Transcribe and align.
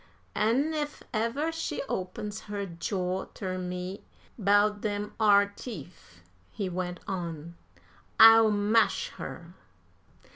"An' 0.33 0.73
ef 0.73 1.03
ever 1.13 1.51
she 1.51 1.83
opens 1.87 2.41
her 2.49 2.65
jaw 2.65 3.25
ter 3.35 3.59
me 3.59 4.03
'bout 4.35 4.81
dem 4.81 5.13
ar 5.19 5.53
teef," 5.55 6.23
he 6.49 6.67
went 6.69 6.99
on, 7.07 7.53
"I'll 8.19 8.49
mash 8.49 9.09
her." 9.17 9.53